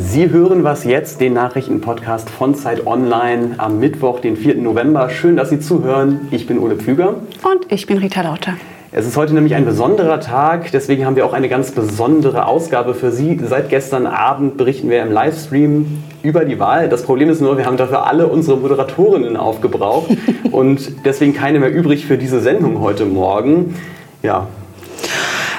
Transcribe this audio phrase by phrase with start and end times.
[0.00, 4.54] Sie hören was jetzt, den Nachrichtenpodcast von Zeit Online am Mittwoch, den 4.
[4.58, 5.10] November.
[5.10, 6.28] Schön, dass Sie zuhören.
[6.30, 7.16] Ich bin Ole Pflüger.
[7.42, 8.52] Und ich bin Rita Lauter.
[8.92, 12.94] Es ist heute nämlich ein besonderer Tag, deswegen haben wir auch eine ganz besondere Ausgabe
[12.94, 13.40] für Sie.
[13.42, 16.88] Seit gestern Abend berichten wir im Livestream über die Wahl.
[16.88, 20.16] Das Problem ist nur, wir haben dafür alle unsere Moderatorinnen aufgebraucht
[20.52, 23.74] und deswegen keine mehr übrig für diese Sendung heute Morgen.
[24.22, 24.46] Ja,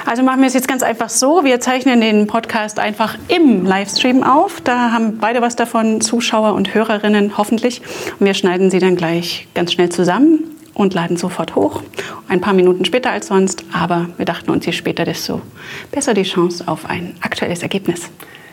[0.06, 1.44] also machen wir es jetzt ganz einfach so.
[1.44, 4.60] Wir zeichnen den Podcast einfach im Livestream auf.
[4.60, 7.82] Da haben beide was davon, Zuschauer und Hörerinnen hoffentlich.
[8.18, 11.82] Und wir schneiden sie dann gleich ganz schnell zusammen und laden sofort hoch.
[12.28, 15.42] Ein paar Minuten später als sonst, aber wir dachten uns, je später, desto
[15.90, 18.10] besser die Chance auf ein aktuelles Ergebnis.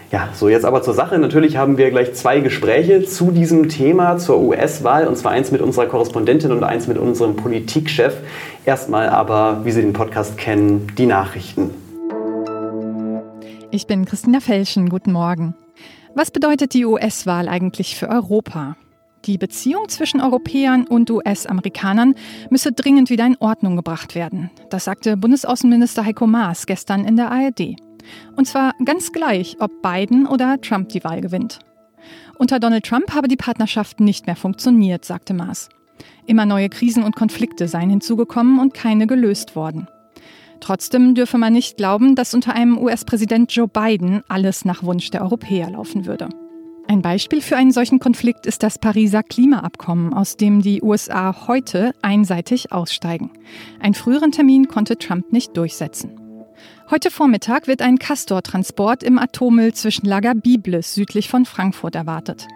[0.10, 1.20] Ja, so jetzt aber zur Sache.
[1.20, 5.62] Natürlich haben wir gleich zwei Gespräche zu diesem Thema, zur US-Wahl, und zwar eins mit
[5.62, 8.16] unserer Korrespondentin und eins mit unserem Politikchef.
[8.64, 11.72] Erstmal aber, wie Sie den Podcast kennen, die Nachrichten.
[13.70, 14.88] Ich bin Christina Felschen.
[14.88, 15.56] Guten Morgen.
[16.16, 18.78] Was bedeutet die US-Wahl eigentlich für Europa?
[19.26, 22.16] Die Beziehung zwischen Europäern und US-Amerikanern
[22.50, 24.52] müsse dringend wieder in Ordnung gebracht werden.
[24.70, 27.76] Das sagte Bundesaußenminister Heiko Maas gestern in der ARD.
[28.36, 31.60] Und zwar ganz gleich, ob Biden oder Trump die Wahl gewinnt.
[32.38, 35.70] Unter Donald Trump habe die Partnerschaft nicht mehr funktioniert, sagte Maas.
[36.26, 39.88] Immer neue Krisen und Konflikte seien hinzugekommen und keine gelöst worden.
[40.60, 45.22] Trotzdem dürfe man nicht glauben, dass unter einem US-Präsident Joe Biden alles nach Wunsch der
[45.22, 46.30] Europäer laufen würde.
[46.88, 51.94] Ein Beispiel für einen solchen Konflikt ist das Pariser Klimaabkommen, aus dem die USA heute
[52.02, 53.32] einseitig aussteigen.
[53.82, 56.27] Einen früheren Termin konnte Trump nicht durchsetzen.
[56.90, 62.48] Heute Vormittag wird ein Castor-Transport im Atommüll zwischen Lager Biblis südlich von Frankfurt erwartet.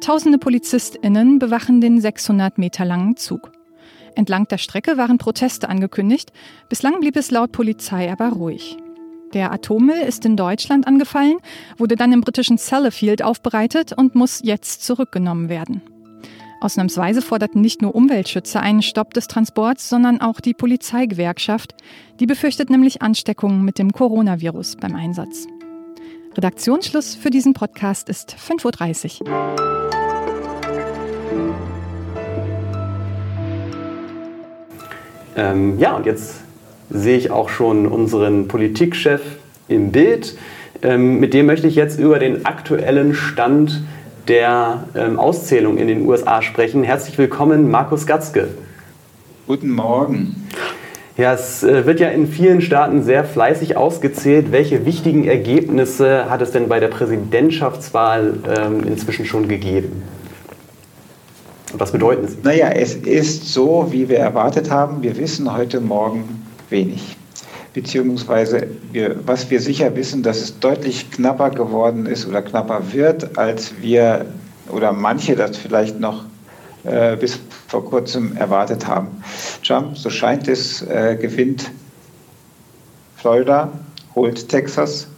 [0.00, 3.52] Tausende PolizistInnen bewachen den 600 Meter langen Zug.
[4.14, 6.32] Entlang der Strecke waren Proteste angekündigt.
[6.70, 8.78] Bislang blieb es laut Polizei aber ruhig.
[9.34, 11.36] Der Atommüll ist in Deutschland angefallen,
[11.76, 15.82] wurde dann im britischen Sellafield aufbereitet und muss jetzt zurückgenommen werden.
[16.64, 21.74] Ausnahmsweise forderten nicht nur Umweltschützer einen Stopp des Transports, sondern auch die Polizeigewerkschaft.
[22.20, 25.46] Die befürchtet nämlich Ansteckungen mit dem Coronavirus beim Einsatz.
[26.34, 29.28] Redaktionsschluss für diesen Podcast ist 5.30 Uhr.
[35.36, 36.36] Ähm, ja, und jetzt
[36.88, 39.20] sehe ich auch schon unseren Politikchef
[39.68, 40.38] im Bild.
[40.80, 43.82] Ähm, mit dem möchte ich jetzt über den aktuellen Stand
[44.28, 46.82] der ähm, Auszählung in den USA sprechen.
[46.82, 48.48] Herzlich willkommen, Markus Gatzke.
[49.46, 50.48] Guten Morgen.
[51.16, 54.50] Ja, es äh, wird ja in vielen Staaten sehr fleißig ausgezählt.
[54.50, 60.02] Welche wichtigen Ergebnisse hat es denn bei der Präsidentschaftswahl ähm, inzwischen schon gegeben?
[61.76, 62.38] Was bedeuten sie?
[62.42, 65.02] Naja, es ist so, wie wir erwartet haben.
[65.02, 67.16] Wir wissen heute Morgen wenig
[67.74, 73.36] beziehungsweise wir, was wir sicher wissen, dass es deutlich knapper geworden ist oder knapper wird,
[73.36, 74.26] als wir
[74.70, 76.24] oder manche das vielleicht noch
[76.84, 79.08] äh, bis vor kurzem erwartet haben.
[79.66, 81.70] Trump, so scheint es, äh, gewinnt
[83.16, 83.72] Florida,
[84.14, 85.08] holt Texas.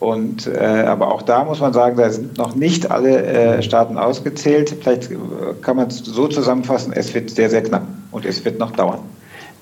[0.00, 3.96] Und, äh, aber auch da muss man sagen, da sind noch nicht alle äh, Staaten
[3.96, 4.74] ausgezählt.
[4.82, 5.16] Vielleicht äh,
[5.62, 8.98] kann man es so zusammenfassen, es wird sehr, sehr knapp und es wird noch dauern.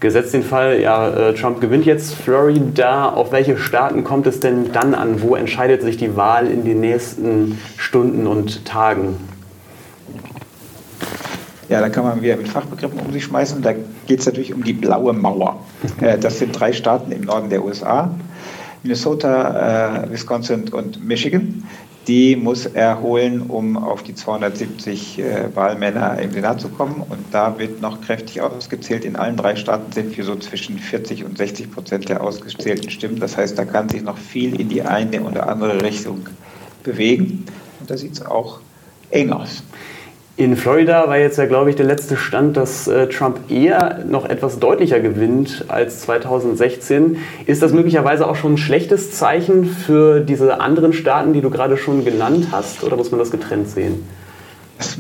[0.03, 3.11] Gesetzt den Fall, ja, äh, Trump gewinnt jetzt Florida.
[3.11, 5.23] Auf welche Staaten kommt es denn dann an?
[5.23, 9.15] Wo entscheidet sich die Wahl in den nächsten Stunden und Tagen?
[11.69, 13.63] Ja, da kann man wieder mit Fachbegriffen um sich schmeißen.
[13.63, 13.75] Da
[14.09, 15.61] geht es natürlich um die blaue Mauer.
[16.01, 18.11] Äh, das sind drei Staaten im Norden der USA.
[18.83, 21.63] Minnesota, äh, Wisconsin und Michigan
[22.09, 27.03] die muss er holen, um auf die 270 äh, Wahlmänner im Senat zu kommen.
[27.09, 29.05] Und da wird noch kräftig ausgezählt.
[29.05, 33.21] In allen drei Staaten sind wir so zwischen 40 und 60 Prozent der ausgezählten Stimmen.
[33.21, 36.29] Das heißt, da kann sich noch viel in die eine oder andere Richtung
[36.83, 37.47] bewegen.
[37.79, 38.61] Und da sieht es auch
[39.11, 39.63] eng aus.
[40.39, 44.25] In Florida war jetzt ja, glaube ich, der letzte Stand, dass äh, Trump eher noch
[44.25, 47.19] etwas deutlicher gewinnt als 2016.
[47.45, 51.77] Ist das möglicherweise auch schon ein schlechtes Zeichen für diese anderen Staaten, die du gerade
[51.77, 54.09] schon genannt hast, oder muss man das getrennt sehen?
[54.79, 54.97] Das,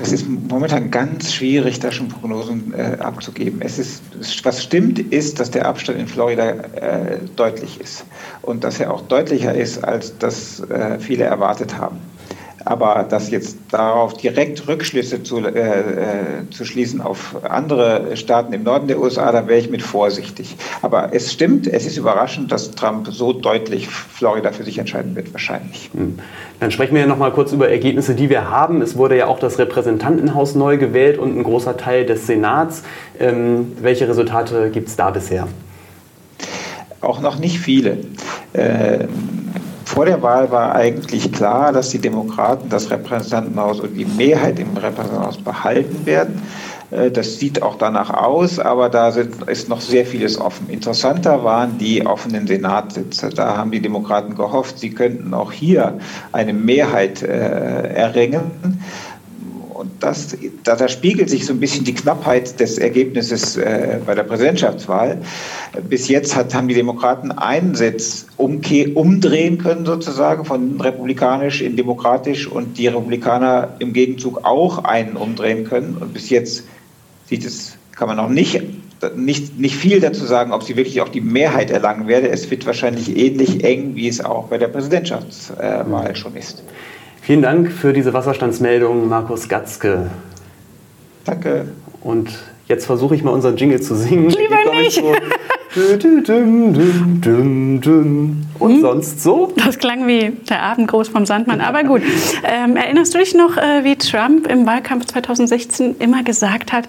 [0.00, 3.62] das ist momentan ganz schwierig, da schon Prognosen äh, abzugeben.
[3.62, 4.02] Es ist,
[4.42, 8.04] was stimmt, ist, dass der Abstand in Florida äh, deutlich ist
[8.42, 11.98] und dass er auch deutlicher ist, als das äh, viele erwartet haben.
[12.68, 18.62] Aber das jetzt darauf direkt Rückschlüsse zu, äh, äh, zu schließen auf andere Staaten im
[18.62, 20.54] Norden der USA, da wäre ich mit vorsichtig.
[20.82, 25.32] Aber es stimmt, es ist überraschend, dass Trump so deutlich Florida für sich entscheiden wird,
[25.32, 25.88] wahrscheinlich.
[25.94, 26.18] Hm.
[26.60, 28.82] Dann sprechen wir noch mal kurz über Ergebnisse, die wir haben.
[28.82, 32.82] Es wurde ja auch das Repräsentantenhaus neu gewählt und ein großer Teil des Senats.
[33.18, 35.48] Ähm, welche Resultate gibt es da bisher?
[37.00, 37.96] Auch noch nicht viele.
[38.52, 39.08] Ähm,
[39.98, 44.76] vor der Wahl war eigentlich klar, dass die Demokraten das Repräsentantenhaus und die Mehrheit im
[44.76, 46.40] Repräsentantenhaus behalten werden.
[46.92, 50.70] Äh, das sieht auch danach aus, aber da sind, ist noch sehr vieles offen.
[50.70, 53.30] Interessanter waren die offenen Senatssitze.
[53.30, 55.98] Da haben die Demokraten gehofft, sie könnten auch hier
[56.30, 58.80] eine Mehrheit äh, erringen.
[59.78, 64.16] Und das, da, da, spiegelt sich so ein bisschen die Knappheit des Ergebnisses äh, bei
[64.16, 65.18] der Präsidentschaftswahl.
[65.88, 71.76] Bis jetzt hat, haben die Demokraten einen Sitz umke umdrehen können, sozusagen, von republikanisch in
[71.76, 75.96] demokratisch und die Republikaner im Gegenzug auch einen umdrehen können.
[76.00, 76.64] Und bis jetzt
[77.26, 78.60] sieht es, kann man noch nicht,
[79.14, 82.28] nicht, nicht viel dazu sagen, ob sie wirklich auch die Mehrheit erlangen werde.
[82.30, 86.64] Es wird wahrscheinlich ähnlich eng, wie es auch bei der Präsidentschaftswahl schon ist.
[87.28, 90.08] Vielen Dank für diese Wasserstandsmeldung, Markus Gatzke.
[91.26, 91.66] Danke.
[92.00, 92.30] Und
[92.68, 94.30] jetzt versuche ich mal unseren Jingle zu singen.
[94.30, 95.02] Lieber nicht.
[98.58, 98.80] Und hm?
[98.80, 99.52] sonst so?
[99.56, 102.02] Das klang wie der Abendgruß vom Sandmann, aber gut.
[102.44, 106.88] Ähm, erinnerst du dich noch, äh, wie Trump im Wahlkampf 2016 immer gesagt hat,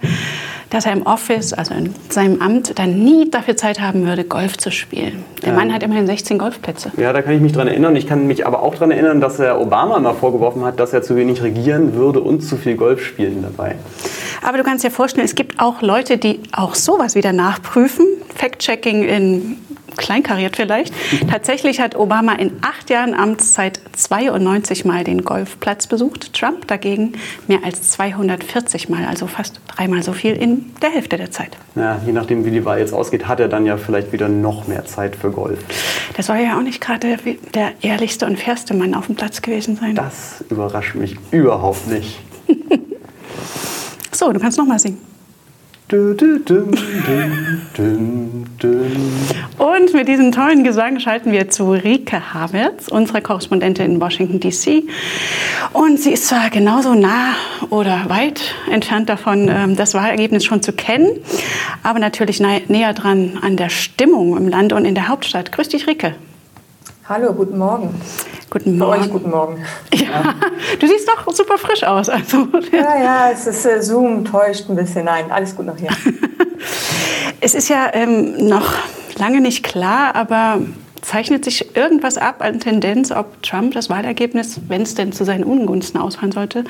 [0.70, 4.58] dass er im Office, also in seinem Amt, dann nie dafür Zeit haben würde, Golf
[4.58, 5.24] zu spielen.
[5.42, 5.56] Der ja.
[5.56, 6.92] Mann hat immerhin 16 Golfplätze.
[6.98, 7.96] Ja, da kann ich mich dran erinnern.
[7.96, 11.02] Ich kann mich aber auch daran erinnern, dass er Obama mal vorgeworfen hat, dass er
[11.02, 13.76] zu wenig regieren würde und zu viel Golf spielen dabei.
[14.42, 18.06] Aber du kannst dir vorstellen, es gibt auch Leute, die auch sowas wieder nachprüfen.
[18.40, 19.58] Fact-Checking in
[19.98, 20.94] kleinkariert vielleicht.
[21.30, 26.34] Tatsächlich hat Obama in acht Jahren Amtszeit 92 Mal den Golfplatz besucht.
[26.34, 27.14] Trump dagegen
[27.48, 31.58] mehr als 240 Mal, also fast dreimal so viel in der Hälfte der Zeit.
[31.76, 34.68] Ja, je nachdem, wie die Wahl jetzt ausgeht, hat er dann ja vielleicht wieder noch
[34.68, 35.60] mehr Zeit für Golf.
[36.16, 37.18] Das soll ja auch nicht gerade
[37.54, 39.96] der ehrlichste und fairste Mann auf dem Platz gewesen sein.
[39.96, 42.20] Das überrascht mich überhaupt nicht.
[44.12, 45.09] So, du kannst noch mal singen.
[49.58, 54.84] Und mit diesem tollen Gesang schalten wir zu Rike Havertz, unserer Korrespondentin in Washington, D.C.
[55.74, 57.34] Und sie ist zwar genauso nah
[57.72, 61.10] oder weit entfernt davon, ähm, das Wahlergebnis schon zu kennen,
[61.82, 65.52] aber natürlich näher dran an der Stimmung im Land und in der Hauptstadt.
[65.52, 66.14] Grüß dich, Rike.
[67.08, 67.90] Hallo, guten Morgen.
[68.50, 68.92] Guten Morgen.
[68.92, 69.64] Bei euch guten Morgen.
[69.94, 70.34] Ja,
[70.80, 72.10] du siehst doch super frisch aus.
[72.10, 75.06] Also, ja, ja, es ist äh, Zoom täuscht ein bisschen.
[75.06, 75.92] Nein, alles gut noch hier.
[77.42, 78.74] es ist ja ähm, noch
[79.18, 80.62] lange nicht klar, aber
[81.02, 85.44] zeichnet sich irgendwas ab an Tendenz, ob Trump das Wahlergebnis, wenn es denn zu seinen
[85.44, 86.64] Ungunsten ausfallen sollte,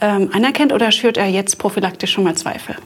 [0.00, 2.76] ähm, anerkennt oder schürt er jetzt prophylaktisch schon mal Zweifel?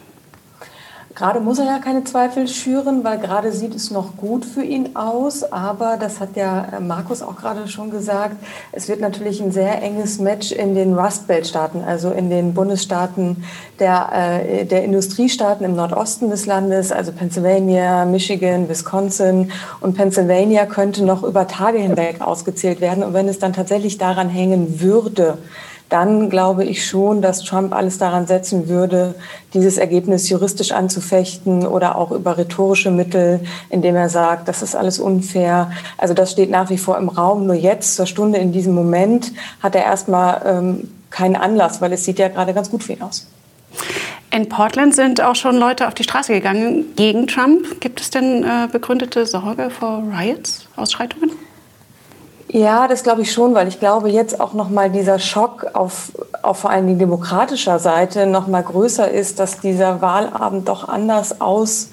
[1.17, 4.97] Gerade muss er ja keine Zweifel schüren, weil gerade sieht es noch gut für ihn
[4.97, 5.51] aus.
[5.51, 8.37] Aber das hat ja äh, Markus auch gerade schon gesagt.
[8.71, 12.53] Es wird natürlich ein sehr enges Match in den Rust Belt Staaten, also in den
[12.53, 13.45] Bundesstaaten
[13.79, 19.51] der, äh, der Industriestaaten im Nordosten des Landes, also Pennsylvania, Michigan, Wisconsin.
[19.81, 23.03] Und Pennsylvania könnte noch über Tage hinweg ausgezählt werden.
[23.03, 25.39] Und wenn es dann tatsächlich daran hängen würde,
[25.89, 29.15] dann glaube ich schon, dass Trump alles daran setzen würde,
[29.55, 33.41] dieses Ergebnis juristisch anzufechten oder auch über rhetorische Mittel,
[33.71, 35.71] indem er sagt, das ist alles unfair.
[35.97, 37.47] Also das steht nach wie vor im Raum.
[37.47, 42.05] Nur jetzt, zur Stunde in diesem Moment, hat er erstmal ähm, keinen Anlass, weil es
[42.05, 43.29] sieht ja gerade ganz gut für ihn aus.
[44.33, 47.81] In Portland sind auch schon Leute auf die Straße gegangen gegen Trump.
[47.81, 51.31] Gibt es denn äh, begründete Sorge vor Riots, Ausschreitungen?
[52.49, 56.13] Ja, das glaube ich schon, weil ich glaube, jetzt auch noch mal dieser Schock auf,
[56.43, 61.41] auf vor allem die demokratischer Seite noch mal größer ist, dass dieser Wahlabend doch anders
[61.41, 61.89] aus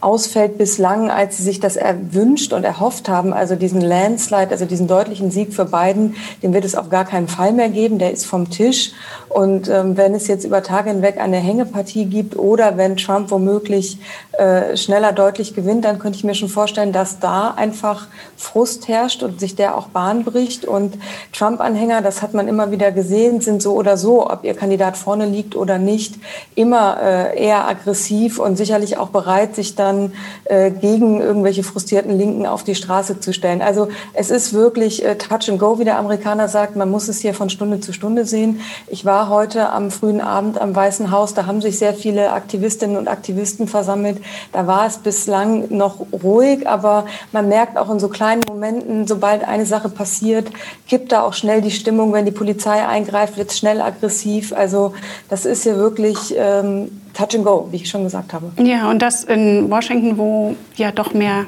[0.00, 3.32] ausfällt bislang, als sie sich das erwünscht und erhofft haben.
[3.32, 7.28] Also diesen Landslide, also diesen deutlichen Sieg für Biden, den wird es auf gar keinen
[7.28, 7.98] Fall mehr geben.
[7.98, 8.92] Der ist vom Tisch.
[9.28, 13.98] Und ähm, wenn es jetzt über Tage hinweg eine Hängepartie gibt oder wenn Trump womöglich
[14.32, 19.22] äh, schneller deutlich gewinnt, dann könnte ich mir schon vorstellen, dass da einfach Frust herrscht
[19.22, 20.64] und sich der auch Bahn bricht.
[20.64, 20.98] Und
[21.32, 25.26] Trump-Anhänger, das hat man immer wieder gesehen, sind so oder so, ob ihr Kandidat vorne
[25.26, 26.16] liegt oder nicht,
[26.54, 30.12] immer äh, eher aggressiv und sicherlich auch bereit, sich dann
[30.44, 33.62] äh, gegen irgendwelche frustrierten Linken auf die Straße zu stellen.
[33.62, 36.76] Also es ist wirklich äh, Touch and Go, wie der Amerikaner sagt.
[36.76, 38.60] Man muss es hier von Stunde zu Stunde sehen.
[38.86, 41.34] Ich war heute am frühen Abend am Weißen Haus.
[41.34, 44.18] Da haben sich sehr viele Aktivistinnen und Aktivisten versammelt.
[44.52, 49.46] Da war es bislang noch ruhig, aber man merkt auch in so kleinen Momenten, sobald
[49.46, 50.50] eine Sache passiert,
[50.88, 52.12] kippt da auch schnell die Stimmung.
[52.12, 54.52] Wenn die Polizei eingreift, wird es schnell aggressiv.
[54.52, 54.94] Also
[55.28, 58.50] das ist hier wirklich ähm, Touch and Go, wie ich schon gesagt habe.
[58.62, 61.46] Ja, und das in Washington, wo ja doch mehr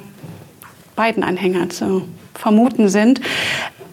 [0.96, 2.02] Biden-Anhänger zu
[2.34, 3.20] vermuten sind.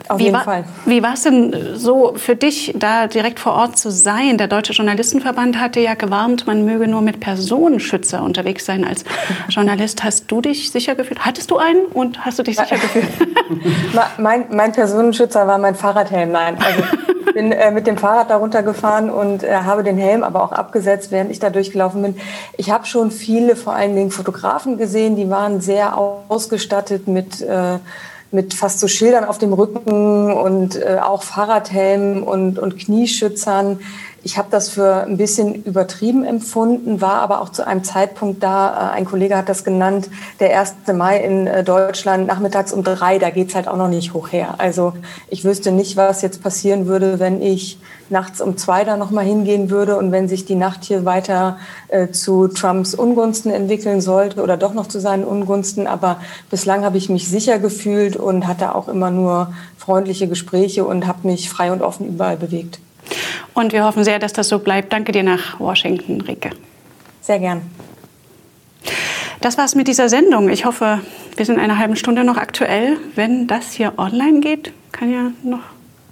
[0.10, 0.64] Auf wie jeden Fall.
[0.86, 4.40] Wie war es denn so für dich, da direkt vor Ort zu sein?
[4.40, 9.06] Der Deutsche Journalistenverband hatte ja gewarnt, man möge nur mit Personenschützer unterwegs sein als
[9.50, 10.04] Journalist.
[10.04, 11.26] Hast du dich sicher gefühlt?
[11.26, 13.08] Hattest du einen und hast du dich sicher gefühlt?
[14.18, 16.32] mein, mein Personenschützer war mein Fahrradhelm.
[16.32, 16.82] Nein, also
[17.40, 21.10] bin äh, mit dem Fahrrad darunter gefahren und äh, habe den Helm aber auch abgesetzt,
[21.10, 22.18] während ich da durchgelaufen bin.
[22.58, 27.78] Ich habe schon viele, vor allen Dingen Fotografen gesehen, die waren sehr ausgestattet mit äh,
[28.32, 33.80] mit fast so Schildern auf dem Rücken und äh, auch Fahrradhelmen und, und Knieschützern.
[34.22, 38.92] Ich habe das für ein bisschen übertrieben empfunden, war aber auch zu einem Zeitpunkt da,
[38.92, 40.10] äh, ein Kollege hat das genannt,
[40.40, 40.74] der 1.
[40.94, 44.56] Mai in äh, Deutschland nachmittags um drei, da geht's halt auch noch nicht hoch her.
[44.58, 44.94] Also
[45.30, 49.70] ich wüsste nicht, was jetzt passieren würde, wenn ich nachts um zwei da nochmal hingehen
[49.70, 51.58] würde und wenn sich die Nacht hier weiter
[51.88, 55.88] äh, zu Trumps Ungunsten entwickeln sollte oder doch noch zu seinen Ungunsten.
[55.88, 61.08] Aber bislang habe ich mich sicher gefühlt und hatte auch immer nur freundliche Gespräche und
[61.08, 62.80] habe mich frei und offen überall bewegt.
[63.60, 64.94] Und wir hoffen sehr, dass das so bleibt.
[64.94, 66.52] Danke dir nach Washington, Rike.
[67.20, 67.62] Sehr gern.
[69.42, 70.48] Das war's mit dieser Sendung.
[70.48, 71.02] Ich hoffe,
[71.36, 72.96] wir sind in einer halben Stunde noch aktuell.
[73.16, 75.60] Wenn das hier online geht, kann ja noch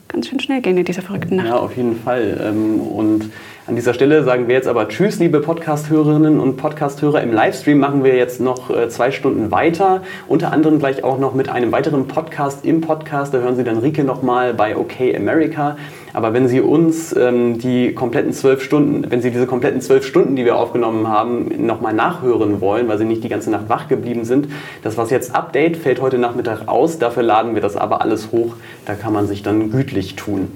[0.10, 1.48] ganz schön schnell gehen in dieser verrückten Nacht.
[1.48, 2.38] Ja, auf jeden Fall.
[2.44, 3.32] Ähm, und
[3.68, 7.22] an dieser Stelle sagen wir jetzt aber Tschüss, liebe Podcast-Hörerinnen und Podcast-Hörer.
[7.22, 10.04] Im Livestream machen wir jetzt noch äh, zwei Stunden weiter.
[10.30, 13.34] Unter anderem gleich auch noch mit einem weiteren Podcast im Podcast.
[13.34, 15.76] Da hören Sie dann Rike nochmal bei OK America.
[16.14, 20.38] Aber wenn Sie uns ähm, die kompletten zwölf Stunden, wenn Sie diese kompletten zwölf Stunden,
[20.38, 24.24] die wir aufgenommen haben, nochmal nachhören wollen, weil Sie nicht die ganze Nacht wach geblieben
[24.24, 24.48] sind,
[24.82, 27.00] das was jetzt Update fällt heute Nachmittag aus.
[27.00, 28.54] Dafür laden wir das aber alles hoch.
[28.86, 30.54] Da kann man sich dann gütlich tun.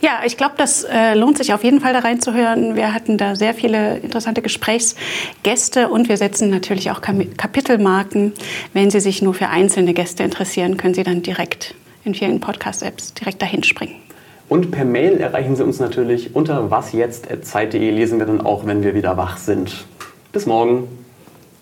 [0.00, 2.74] Ja, ich glaube, das äh, lohnt sich auf jeden Fall da reinzuhören.
[2.74, 8.32] Wir hatten da sehr viele interessante Gesprächsgäste und wir setzen natürlich auch Kapitelmarken.
[8.72, 13.12] Wenn Sie sich nur für einzelne Gäste interessieren, können Sie dann direkt in vielen Podcast-Apps
[13.14, 13.96] direkt dahin springen.
[14.48, 17.90] Und per Mail erreichen Sie uns natürlich unter wasjetzt.zeit.de.
[17.90, 19.84] Lesen wir dann auch, wenn wir wieder wach sind.
[20.32, 20.88] Bis morgen.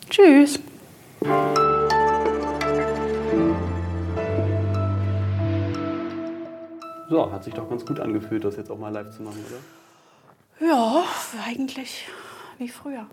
[0.09, 0.61] Tschüss.
[7.09, 10.67] So, hat sich doch ganz gut angefühlt, das jetzt auch mal live zu machen, oder?
[10.69, 11.05] Ja,
[11.47, 12.07] eigentlich
[12.59, 13.07] wie früher.